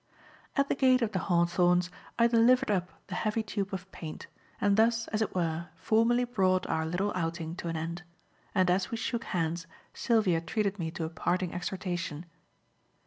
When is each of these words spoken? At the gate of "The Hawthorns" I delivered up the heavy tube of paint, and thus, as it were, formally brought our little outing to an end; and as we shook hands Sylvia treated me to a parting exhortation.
At 0.55 0.67
the 0.67 0.73
gate 0.73 1.03
of 1.03 1.11
"The 1.11 1.19
Hawthorns" 1.29 1.91
I 2.17 2.25
delivered 2.25 2.71
up 2.71 2.89
the 3.05 3.13
heavy 3.13 3.43
tube 3.43 3.71
of 3.71 3.85
paint, 3.91 4.25
and 4.59 4.75
thus, 4.75 5.07
as 5.09 5.21
it 5.21 5.35
were, 5.35 5.67
formally 5.75 6.23
brought 6.23 6.65
our 6.65 6.87
little 6.87 7.11
outing 7.13 7.55
to 7.57 7.67
an 7.67 7.77
end; 7.77 8.01
and 8.55 8.71
as 8.71 8.89
we 8.89 8.97
shook 8.97 9.25
hands 9.25 9.67
Sylvia 9.93 10.41
treated 10.41 10.79
me 10.79 10.89
to 10.89 11.03
a 11.03 11.09
parting 11.09 11.53
exhortation. 11.53 12.25